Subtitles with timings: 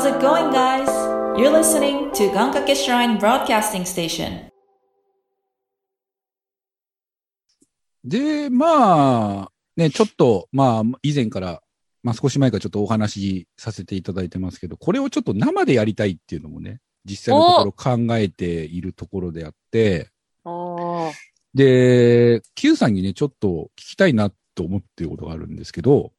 [0.00, 0.88] How's it going, guys?
[1.38, 4.48] You're listening to Gankake Shrine Broadcasting Station.
[8.02, 11.60] で、まあ、ね、ちょっと、まあ、以前から、
[12.02, 20.08] まあ少し前からちょっとお話しさせていただいてますけど、これをちょっと生でやりたいっていうのもね、実際のところ考えているところであって、
[21.52, 26.12] で、Q さんにね、ちょっと聞きたいなと思っていることがあるんですけど、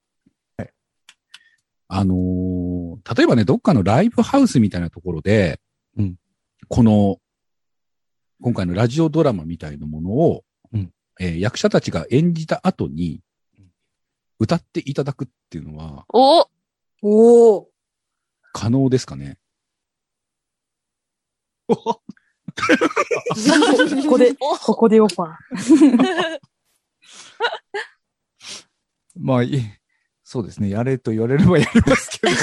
[1.87, 2.70] あのー
[3.15, 5.59] 例えばね、どっかのライブハウスみたいなところで、
[5.97, 6.15] うん。
[6.67, 7.17] この、
[8.41, 10.91] 今回のラジオドラマみたいなものを、うん。
[11.19, 13.21] えー役者たちが演じた後に、
[14.39, 16.47] 歌っていただくっていうのはお！
[17.03, 17.69] おお。
[18.53, 19.37] 可能ですかね？
[21.71, 22.03] こ
[24.09, 26.39] こで、ここでオファー。
[29.19, 29.80] まあ、い
[30.31, 30.69] そうですね。
[30.69, 32.33] やれと言われればやりますけど。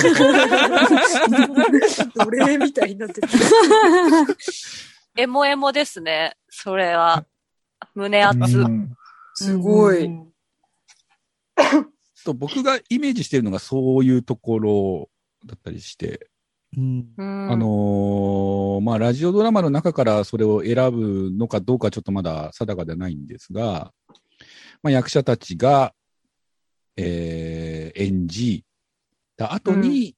[2.22, 3.28] 奴隷みたいになってる。
[5.16, 6.36] エモエモですね。
[6.50, 7.24] それは。
[7.94, 8.58] 胸熱。
[8.58, 8.94] うん
[9.34, 10.10] すごい。
[12.26, 15.08] と僕がイメージしてるのがそういうところ
[15.46, 16.28] だったりして、
[16.76, 23.94] あのーまあ、ラジオドラマの中からそれを選ぶのかどうかちょっとまだ定かではないんですが、
[24.82, 25.94] まあ、役者たちが、
[26.98, 28.64] えー演じ
[29.36, 30.16] た後に、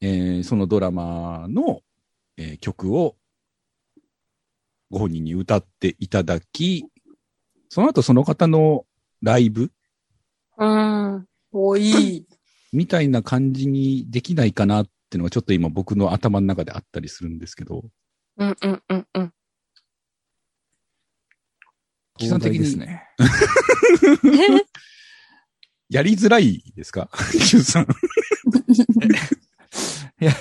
[0.00, 1.80] えーそのドラマの、
[2.36, 3.16] えー曲を
[4.90, 6.86] ご本人に歌っていただき、
[7.68, 8.84] その後その方の
[9.22, 9.70] ライブ
[10.58, 11.26] うん。
[11.52, 12.26] おいい。
[12.72, 17.84] みたいな感じにできないかなっていうのがちょっと今僕の頭の中であったりするんですけど、
[18.36, 19.32] うんうんうんうん。
[22.18, 23.04] 基本的にですね。
[25.88, 27.08] やりづらいですか
[27.50, 27.86] ?Q さん。
[30.20, 30.32] いや、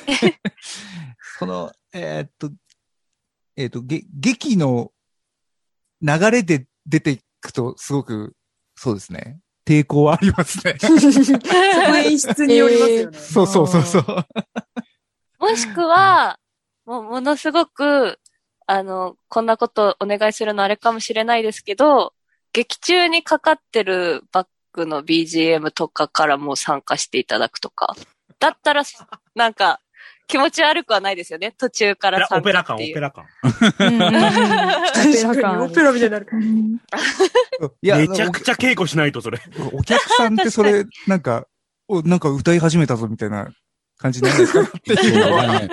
[1.39, 2.51] その、えーっと、
[3.55, 4.91] えーっと、げ、劇の
[6.01, 8.35] 流れで出ていくと、すごく、
[8.75, 9.39] そうですね。
[9.65, 10.77] 抵抗はありますね。
[10.79, 13.17] その演出によりますよね。
[13.19, 14.25] そうそうそうそう。
[15.39, 16.39] もしくは、
[16.85, 18.19] もうものすごく、
[18.65, 22.13] あの、こんなことお願いするのあれかもしれないですけど、
[22.53, 27.95] 劇中にかかってるバックの BGM とかからもう参加していただくとか。
[28.39, 28.83] だったら、
[29.33, 29.79] なんか、
[30.27, 31.53] 気持ち悪くはないですよね。
[31.57, 32.93] 途中かオペラら参オペラ感、オ加っていう。
[32.93, 33.25] ペラ感。
[33.79, 36.27] うんうん確かにオペラみたいになる。
[37.81, 39.39] いや、めちゃくちゃ稽古しないと、それ。
[39.73, 41.47] おお客さんってそれ、なんか、
[41.87, 43.49] お、なんか歌い始めたぞみたいな
[43.97, 45.69] 感じになるんですかってそういうのね。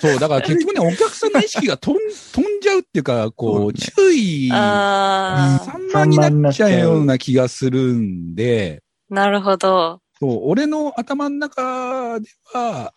[0.00, 2.00] そう、だから結局ね、お客さんの意識が飛ん
[2.32, 5.60] 飛んじゃうっていうか、こう、注意あ
[5.92, 10.00] 散漫になっちゃうような気がするんで、ー、なるほど。
[10.18, 12.92] そう、俺の頭の中では、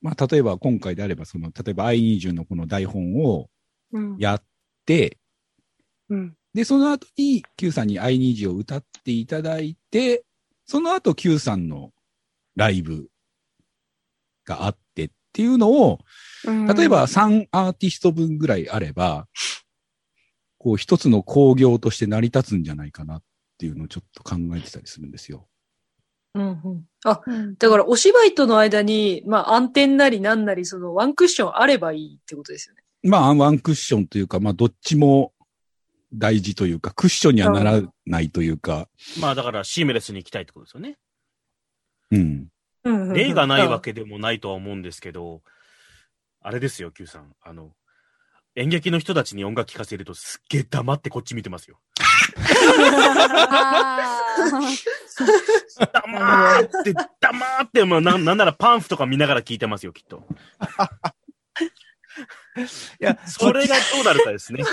[0.00, 3.48] まあ、例えば今回であれば、その、例えば I20 のこの台本を
[3.92, 4.16] うん。
[4.18, 4.42] やっ
[4.86, 5.18] て、
[6.08, 6.34] うん。
[6.54, 10.24] で、その後に Q さんに I20 を歌っていただいて、
[10.64, 11.90] その後 Q さんの
[12.56, 13.08] ライブ
[14.50, 16.00] があってっていうのを、
[16.44, 19.28] 例えば3アーティスト分ぐらいあれば、
[20.58, 23.22] こう一つの工業として成り立つんじゃないかなっ
[23.58, 25.46] ていうのをちょっと考えてたりするんですよ。
[26.34, 27.22] うんうんあ、
[27.58, 32.82] だからお芝居との間に、まあ暗転なりなんなり、そのワンクッションあればいいってことですよね。
[33.02, 35.32] まあ、ワンクッションというか、まあ、どっちも
[36.12, 38.88] 大事というか、クッションにはならないというか、
[39.20, 40.98] まあだからシームレスに行きたいってことですよね。
[42.10, 42.48] うん。
[42.84, 45.42] うんうんうん例がないわけでもないとは思うんですけど、
[46.40, 47.34] あれですよ、Q さん。
[47.42, 47.72] あの、
[48.56, 51.78] 演劇の人たちに音楽聴かせるとすっげえ黙ってこっち見てますよ。
[55.92, 60.24] 黙って、黙って、まあなんなんならパンフとか見ながら聞いてますよ、きっと。
[63.00, 64.64] いや、それがどうなるかですね。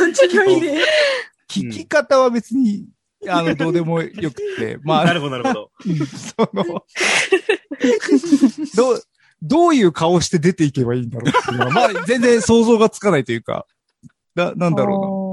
[1.50, 2.88] 聞き方は別に、
[3.28, 5.72] あの、どうでもよくて、 まあ、なるほど、なるほど。
[5.86, 6.84] う んその、
[8.76, 9.04] どう、
[9.42, 13.66] どういう顔して出ていけばいいんだろうっていうのは、まあ、全然想像がつかないというか、
[14.36, 15.27] な、なんだろうな。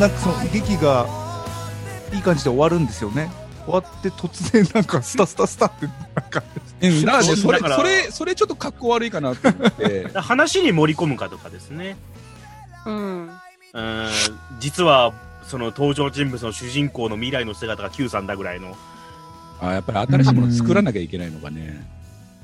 [0.00, 1.06] なんかその劇が
[2.14, 3.30] いい感じで終わるんですよね。
[3.66, 6.42] 終わって突然なんかスタスタスタってなんか、
[6.80, 10.08] うん、だからね、それ、だからそれ、それちょっと格好悪いかなと思って。
[10.18, 11.98] 話に盛り込むかとかですね。
[12.86, 13.26] うん。
[13.26, 14.10] うーん、
[14.58, 15.12] 実は、
[15.46, 18.74] その登場人物の主人公の未来の姿が Q さんだぐらいの。
[19.60, 21.99] あやっぱり新しいもの作らなきゃいけないのかね。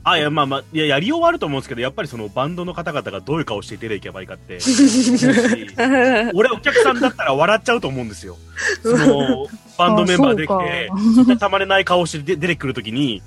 [0.09, 4.59] あ、いや、まあまあ、いや、やりようはあると思うんですけど、やっぱりそのバンドの方々がどういう顔して出ていけばいいかって。
[6.33, 8.37] 俺お客さんだったら笑っちゃうと思うんですよ。
[8.85, 13.21] その、バンドメンバーできあてたまれない顔して出てくるときに、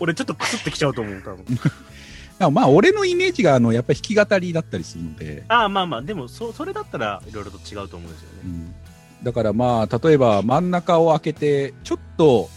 [0.00, 2.50] 俺ちょっとクスってきちゃうと思う、多分。
[2.52, 8.40] まあ、俺のイメージが、あの、やっぱり弾き語りだったりするので、ああ、まあまあ、でも、そ、それだったらいろいろと違うと思うんですよね。
[8.44, 8.74] うん
[9.22, 12.50] だからまあ、例えば真ん中を開けて、ちょっと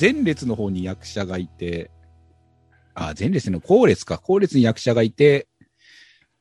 [0.00, 1.90] 前列の方に役者がいて、
[2.94, 5.48] あ、前列の後列か、後列に役者がいて、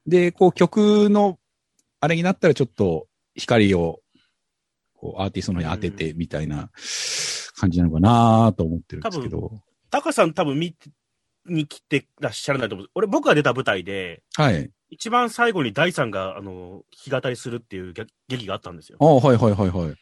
[0.05, 1.37] で、こう曲の、
[1.99, 3.99] あれになったらちょっと光を、
[4.95, 6.69] こうアーティストの方に当ててみたいな
[7.55, 9.51] 感じなのかなと思ってるんですけど。
[9.89, 10.75] タカさん多分見
[11.45, 12.87] に来てらっしゃらないと思う。
[12.95, 14.69] 俺、僕が出た舞台で、はい。
[14.89, 19.05] 一番最後に大さんが、あの、弾き語りするっていう劇劇があったんですよあ。
[19.05, 19.95] あ、はいはいはいはい。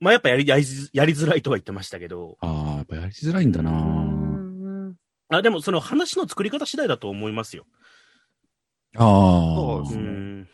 [0.00, 4.23] まあやっぱやり、やりづやりづらいとは言ってましたけど、ああ、やっぱやりづらいんだなうん
[5.38, 7.66] あ、でもその話の作り方次第だと思いますよ。
[8.96, 9.54] ああ。
[9.56, 10.48] そうですねうん。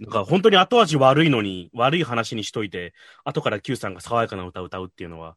[0.00, 2.92] なんか本当に後味悪いのに、悪い話にしといて、
[3.24, 5.36] 後から Q さんが爽やかな歌を歌うっていうのは、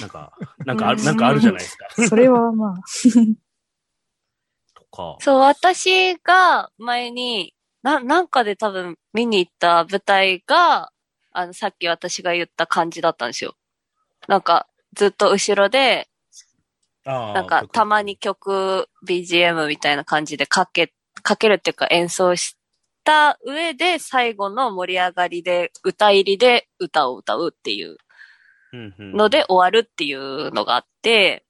[0.00, 0.32] なんか、
[0.64, 1.88] なんかある、なんかあるじゃないですか。
[2.08, 2.74] それはまあ。
[4.74, 5.16] とか。
[5.20, 10.90] そう、私が前に、な、なんかで多分見に行った舞台が、
[11.32, 13.56] あの、さっき私が言った感じだったんですよ。
[14.26, 16.08] なんか、ずっと後ろで、
[17.04, 18.16] なんか、たまに。
[18.16, 20.92] 曲、BGM みたいな感じでかけ、
[21.22, 22.56] かけるっていうか演奏し
[23.04, 27.98] た上で、最後の盛り上がりで、歌入りで歌を歌うっていう
[28.98, 31.44] ので終わるっていうのがあって、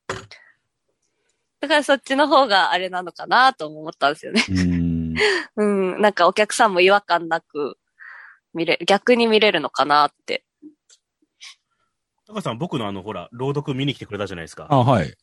[1.60, 4.44] だからそっちの方があれなのかなとも思ったんですよね。
[4.50, 5.14] うん。
[5.56, 7.78] うん、なんかお客さんも違和感なく
[8.52, 10.44] 見れ、逆に見れるのかなって。
[12.26, 14.66] タカさん、僕のあの、ほら、朗読見に来てくれたじゃないですか。
[14.70, 15.14] あはい。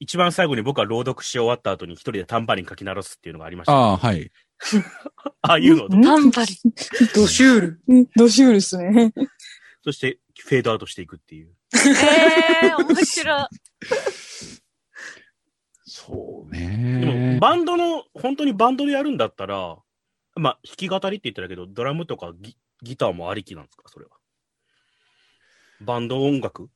[0.00, 3.72] 一番最後に僕は朗読し終わった後に一人でタンバリン書き鳴らすっていうのがありました。
[3.72, 4.30] ああ、はい。
[5.42, 6.56] ああいうのタンバリン。
[7.14, 7.80] ドシュール。
[7.88, 9.12] うんドシュールっすね。
[9.82, 11.54] そして、フェードアウトしていくっていう。
[11.74, 13.46] ええー、面白い。
[15.84, 17.40] そうでねも、。
[17.40, 19.76] バンドの、本当にバンドでやるんだったら、
[20.34, 24.12] まあ、弾き語りって言ってたけど、ドラムとかギギターもありきなんですか、それは。
[25.80, 26.70] バンド音楽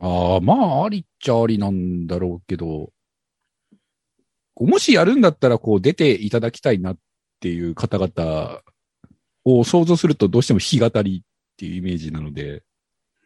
[0.00, 2.92] ああ、まあ、ありっちゃありなんだろうけど、
[4.54, 6.98] こうもしやるんだったら、こう、出ていただきたいなっ
[7.40, 8.62] ていう方々
[9.44, 12.62] を想像すると、どうしても弾き語りっていうイメージなので、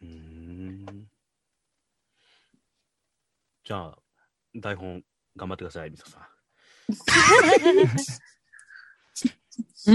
[0.01, 1.07] うーん。
[3.65, 3.97] じゃあ、
[4.55, 5.03] 台本
[5.35, 6.21] 頑張ってください、みそさん。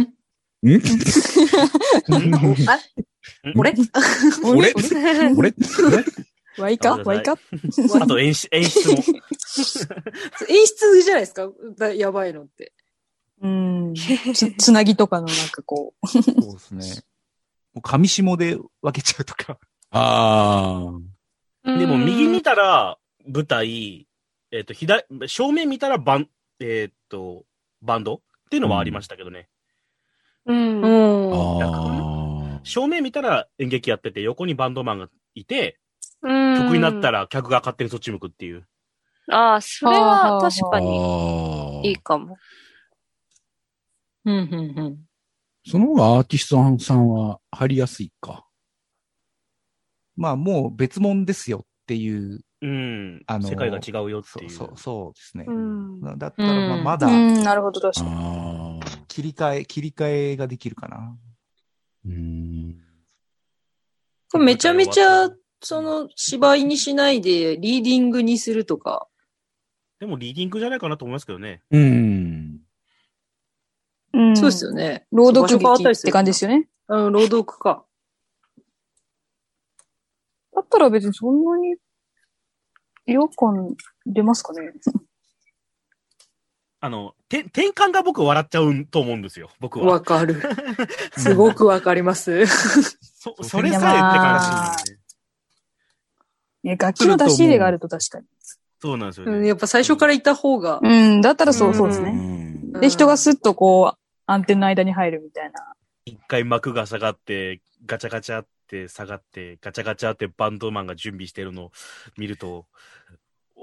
[0.00, 0.12] ん？
[2.68, 2.78] あ
[3.54, 3.75] 俺？
[4.42, 4.73] 俺？
[5.37, 5.54] 俺？
[6.58, 8.94] ワイカワイカあと演出、演出も。
[10.48, 11.48] 演出じゃないですか？
[11.76, 12.72] だやばいのって。
[13.40, 13.94] うん。
[14.34, 16.08] つ、つなぎとかのなんかこう。
[16.08, 16.22] そう
[16.54, 17.02] ですね。
[17.74, 19.58] もう上下で分けちゃうとか。
[19.90, 20.92] あ
[21.64, 21.78] あ。
[21.78, 24.06] でも、右見たら舞台、
[24.50, 26.28] えっ、と、左、正面見たらバン、
[26.60, 27.44] えっ、と、
[27.82, 28.16] バンド？
[28.16, 29.48] っていうのはありましたけどね。
[30.46, 30.80] うん。
[30.80, 30.88] う
[31.28, 31.32] ん。
[31.62, 32.60] ああ。
[32.64, 35.88] 正面見たら演劇やってて、横にバンドマンがいて、うん
[36.22, 38.66] 曲になったら客が勝手にそっち向くっていう。
[39.30, 41.88] ああ、それは確かに。
[41.88, 42.37] いいかも。
[44.25, 44.98] うん、うん、うん。
[45.66, 48.46] その方がアーティストさんは入りやすいか。
[50.16, 53.22] まあもう別物ですよっていう、うん。
[53.26, 54.50] あの世界が違うよっていう。
[54.50, 55.44] そうそう、そうですね。
[55.46, 56.00] うん。
[56.18, 58.80] だったら、まあうんまだうん、なるほど、確かに。
[59.06, 61.16] 切り替え、切り替えができるかな。
[62.06, 62.76] うん。
[64.30, 69.08] これめちゃめちゃ、その、芝居にしないで、リーディングにするとか。
[69.98, 71.62] でもリーディングじゃないかなと思いますけどね。
[71.70, 72.60] うん。
[74.12, 75.06] うんそうですよね。
[75.12, 76.68] 朗読劇って感じですよね。
[76.88, 77.84] うん、朗読か。
[80.54, 81.76] だったら別にそんなに
[83.06, 84.72] 違和感出ますかね。
[86.80, 89.50] あの、て転換が僕笑っちゃうと思うんですよ。
[89.58, 89.86] 僕は。
[89.86, 90.40] わかる。
[91.18, 92.46] すごくわかります。
[92.46, 94.98] そ、それさえって感じね。
[96.68, 98.26] ね楽器の出し入れがあると確かに。
[98.80, 99.48] そうなんですようん、ね。
[99.48, 100.78] やっぱ最初からいた方が。
[100.82, 102.10] うん、だったらそうう、んそうですね。
[102.10, 102.48] うん
[102.80, 105.72] で、人がスッとこう、アンテンの間に入るみたいな。
[106.04, 111.72] 一回幕が下がって、ガチャガチャって下がって、ガチャガチャってバンドマンが準備してるのを
[112.16, 112.66] 見ると、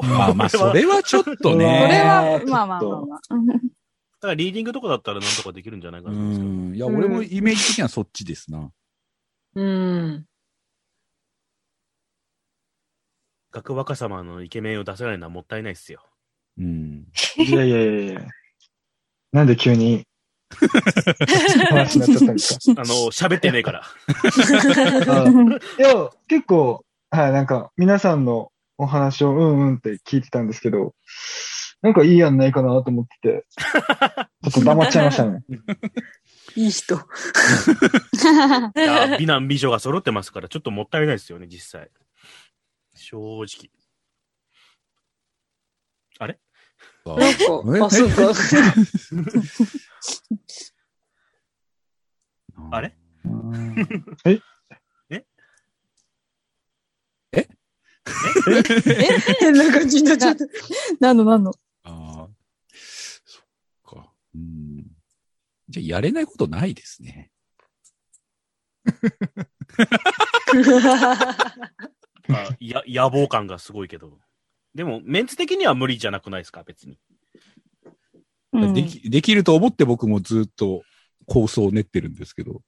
[0.01, 1.65] まあまあ、 それはちょっとこね。
[1.87, 3.19] れはね、まあまあまあまあ。
[3.19, 3.59] だ
[4.21, 6.51] からリーディングとかだったらなんとかできるんじゃないかうなと思うんですけど。
[6.71, 6.75] ん。
[6.75, 8.71] いや、俺もイメージ的にはそっちですな。
[9.55, 10.25] うん。
[13.55, 16.01] 学若様のイケメンを出せないのはもったいないっすよ。
[16.57, 17.05] うん。
[17.37, 18.21] いやいやいやいや。
[19.31, 20.05] なんで急に、
[21.69, 22.81] 話になっちゃったんですか？
[22.83, 23.83] あの、喋ってねえから。
[23.85, 25.23] あ
[25.79, 30.93] いや、結構、はい、なんか、皆さんのお話をうんうんって聞いてたんですけど、
[31.81, 35.43] なんかいいやんないかなと思ってて、 ちょっと黙っちゃいましたね。
[36.57, 36.95] いい人。
[38.75, 41.89] いや美男美女が揃ってますから、ちょっともったいないですよね、実際。
[43.05, 43.69] 正直。
[46.17, 46.39] あれ？
[47.05, 47.29] なんか、え
[47.85, 48.33] あ、そうか。
[52.71, 52.97] あれ？
[59.39, 60.45] 変 な感じになっちゃった。
[60.99, 61.51] 何の何の？
[61.83, 62.29] ああ。
[62.73, 63.43] そっ
[63.83, 64.11] か。
[64.33, 64.87] うん。
[65.69, 67.31] じゃあ、やれないことないですね。
[72.29, 74.19] あや野望感がすごいけど。
[74.73, 76.99] でも、メンツ的には無理じゃなくないですか、別に。
[78.53, 80.83] うんでき、できると思って僕もずっと
[81.25, 82.61] 構想を練ってるんですけど。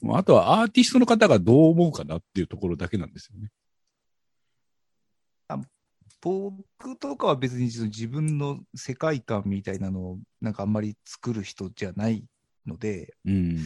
[0.00, 3.50] もうあとはアーティストの方がどう思うかなっていうところだけなんですよね。
[6.22, 12.24] 僕とかは別に自分の世界観みたいなのをなんかあんまり作る人じゃない
[12.64, 13.58] ので、うん。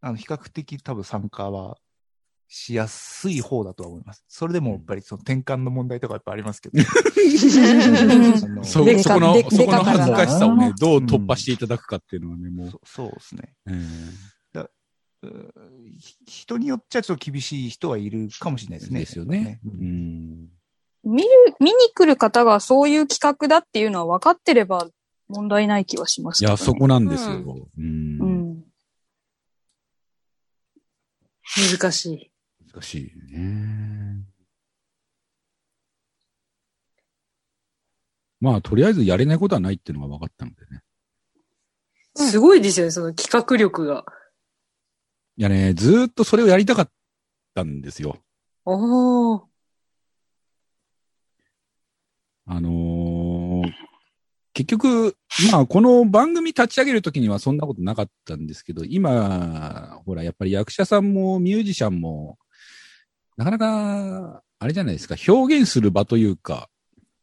[0.00, 1.78] あの比較的多分参加は
[2.48, 4.24] しやすい方だとは思います。
[4.28, 6.78] それでもやっぱりその転換の問題とかやっぱありますけど。
[8.62, 8.86] そ、こ
[9.20, 12.70] ので、そこの恥ずかしさをねで、どう突破していただくかっていうのはね、もう。
[12.70, 13.54] そそうですね。
[16.26, 19.00] 人によっちゃちょっと厳しい人はいるかもしれないですね。
[19.00, 19.60] ですよね。
[19.64, 20.48] ううんん。
[21.04, 21.28] 見る、
[21.60, 24.88] 見に来る方がそういう企画だっていうのは分かってれば
[25.28, 26.48] 問題ない気はしますね。
[26.48, 27.36] いや、そこなんですよ。
[27.36, 28.20] ううん。
[28.20, 28.64] うん。
[31.80, 32.30] 難しい。
[32.76, 34.22] 難しいね。
[38.38, 40.82] まあ、とりあえずやれないことはないっていうのが分かったのでね。
[42.14, 44.04] すごいですよね、その企画力が。
[45.38, 46.90] いやね、ずーっとそれをやりたかっ
[47.54, 48.18] たんですよ。
[48.64, 49.42] おー。
[52.48, 53.96] あのー
[54.56, 55.16] 結局、
[55.52, 62.38] まあ、この番組立ち上げるときにはそんなことなかったんですけど、今、ほら、やっぱり役者さんもミュージシャンも、
[63.36, 66.68] なかなか、あれじゃないですか、表現する場というか、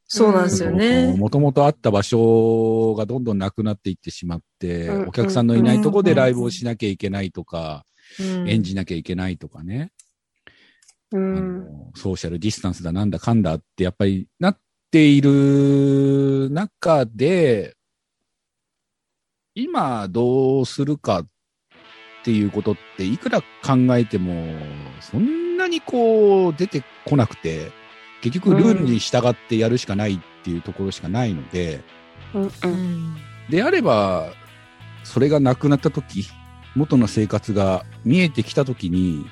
[0.07, 1.15] そうなんですよね。
[1.17, 7.83] もともとあった場所がどんどんなくなっていってしまって、うんお客さんのいないとこでライブをしなきゃいけないとか、
[8.19, 9.91] うん演じなきゃいけないとかね、
[11.13, 11.59] あうん。
[11.61, 14.59] のソーシャルディスタンスだなんだかんだってやっぱりなっ
[14.91, 17.75] ている中で、
[19.55, 21.27] 今どうするかっ
[22.23, 23.47] ていうことっていくら考
[23.97, 24.53] えても、
[25.01, 27.71] そんなにこう出てこなくて、
[28.21, 31.81] 結局ルールに従ってやるしかないっていうところしかないので、
[32.33, 32.51] うん。
[32.63, 33.17] うん。
[33.49, 34.33] であれば、
[35.03, 36.25] それがなくなった時、
[36.75, 39.25] 元の生活が見えてきた時に、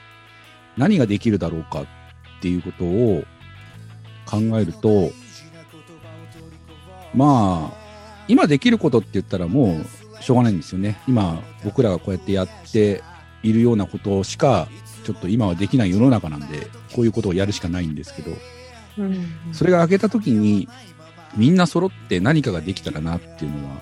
[0.77, 1.85] 何ができるだろうかっ
[2.41, 3.23] ていうことを
[4.25, 5.12] 考えると、
[7.13, 7.82] まあ、
[8.27, 9.82] 今できることって言ったらも
[10.19, 11.01] うしょうがないんですよね。
[11.08, 13.03] 今、僕らがこうやってやって
[13.43, 14.67] いるようなことしか、
[15.03, 18.31] ちょっと今はできない世の中なんで、こういうことをやるしかないんですけど、
[18.97, 19.25] うん。
[19.53, 20.67] それが明けた時に、
[21.35, 23.81] みんな揃って何かができたらなっていうのは、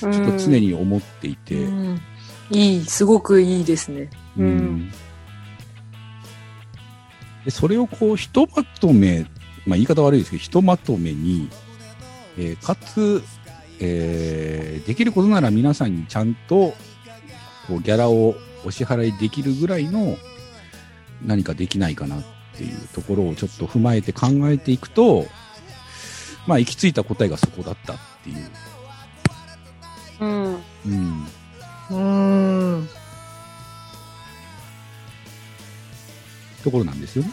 [0.00, 2.00] ちょっと常に思っていて、うん。
[2.50, 4.10] いい、すごくいいですね。
[4.36, 4.44] うん。
[4.44, 4.92] うん。
[7.44, 9.26] でそれをこう、ひとまとめ、
[9.66, 11.48] まあ言い方悪いですけど、ひとまとめに、
[12.38, 13.22] えーかつ、
[13.78, 16.74] えーできることなら皆さんにちゃんと、
[17.68, 18.34] こう、ギャラを
[18.64, 20.16] お支払いできるぐらいの
[21.24, 22.22] 何かできないかなっ
[22.56, 25.26] ていうところをちょっと踏まえて考えていくと、
[26.46, 28.50] まあ行き着いた答えがそこだったっていう。
[30.20, 30.44] うん。
[30.54, 31.26] うん。
[31.90, 32.88] うーん。
[36.62, 37.32] ところなんですよね。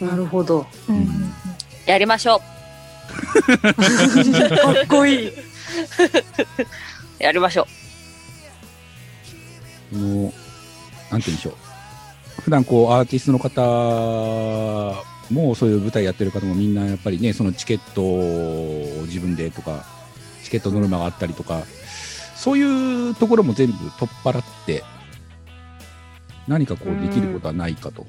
[0.00, 0.66] なるほど。
[0.88, 1.32] うんうん
[1.84, 2.44] やりましょ か
[4.84, 5.28] っこいい。
[5.30, 5.32] う。
[7.18, 7.66] やりましょ
[9.90, 10.32] この、
[11.10, 11.54] なんて言うんでしょう。
[12.40, 13.60] 普段こう、アーティストの方
[15.30, 19.84] も、そういう舞台やってる方もみんなやっぱりね、そのチケットを自分でとか、
[20.42, 21.62] チケットノルマがあったりとか、
[22.34, 24.82] そういうところも全部取っ払って、
[26.48, 28.06] 何かこうできることはないかと。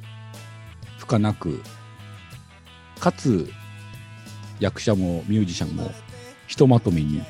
[0.97, 1.61] 負荷なく、
[2.99, 3.51] かつ、
[4.59, 5.91] 役者もミュージシャンも、
[6.47, 7.21] ひとまとめに。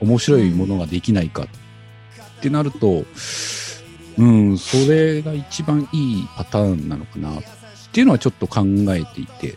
[0.00, 1.46] 面白いものができないかっ
[2.40, 3.04] てなると、
[4.18, 7.42] うん、それが一番いいパターンなのかなっ
[7.92, 9.56] ていうのはちょっと考えていて、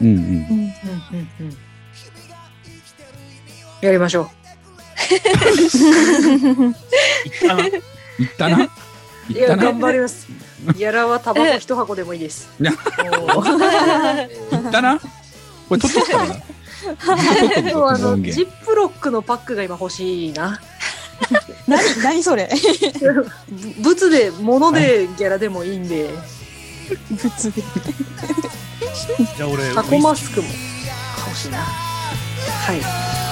[0.00, 0.16] うんうん。
[0.16, 1.56] うんうんうんうん
[3.82, 4.30] やりましょ
[7.50, 7.62] あの
[8.18, 9.32] 言ったなう。
[9.32, 10.26] いったな頑張ります。
[10.78, 12.48] やらはタバコ一箱でもいいです。
[12.58, 12.70] いっ
[14.72, 14.98] たな
[15.68, 16.34] これ取っとくからな。
[16.34, 20.60] あの、ジップロックのパックが今欲しいな。
[21.66, 22.48] 何、何それ？
[23.82, 26.10] ぶ物で、物でギャラでもいいんで、
[27.10, 27.62] 物で。
[29.36, 30.48] じゃあ俺、タコマスクも
[31.26, 31.58] 欲しいな。
[31.58, 31.64] は
[32.74, 33.25] い。